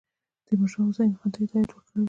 [0.45, 1.99] تیمورشاه حسین خان ته هدایت ورکړی وو.